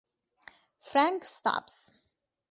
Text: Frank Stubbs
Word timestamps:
Frank 0.79 1.25
Stubbs 1.29 1.93